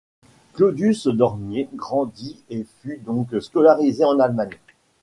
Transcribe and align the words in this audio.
Claudius 0.53 1.05
Dornier 1.05 1.69
grandit 1.75 2.39
et 2.49 2.65
fut 2.79 2.97
donc 3.05 3.35
scolarisé 3.39 4.03
en 4.03 4.19
Allemagne. 4.19 4.57